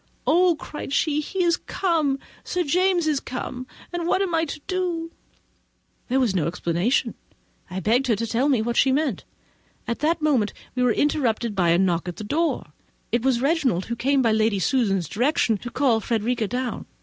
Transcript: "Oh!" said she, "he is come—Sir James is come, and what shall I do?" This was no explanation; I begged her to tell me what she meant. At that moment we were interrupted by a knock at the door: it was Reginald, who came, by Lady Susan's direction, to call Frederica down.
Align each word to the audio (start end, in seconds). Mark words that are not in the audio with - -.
"Oh!" 0.25 0.57
said 0.59 0.91
she, 0.93 1.19
"he 1.21 1.43
is 1.43 1.57
come—Sir 1.57 2.63
James 2.63 3.05
is 3.05 3.19
come, 3.19 3.67
and 3.93 4.07
what 4.07 4.19
shall 4.19 4.33
I 4.35 4.47
do?" 4.65 5.11
This 6.09 6.17
was 6.17 6.33
no 6.33 6.47
explanation; 6.47 7.13
I 7.69 7.81
begged 7.81 8.07
her 8.07 8.15
to 8.15 8.25
tell 8.25 8.49
me 8.49 8.63
what 8.63 8.75
she 8.75 8.91
meant. 8.91 9.25
At 9.87 9.99
that 9.99 10.19
moment 10.19 10.53
we 10.73 10.81
were 10.81 10.91
interrupted 10.91 11.53
by 11.53 11.69
a 11.69 11.77
knock 11.77 12.07
at 12.07 12.15
the 12.15 12.23
door: 12.23 12.73
it 13.11 13.21
was 13.21 13.41
Reginald, 13.41 13.85
who 13.85 13.95
came, 13.95 14.23
by 14.23 14.31
Lady 14.31 14.57
Susan's 14.57 15.07
direction, 15.07 15.59
to 15.59 15.69
call 15.69 15.99
Frederica 15.99 16.47
down. 16.47 16.87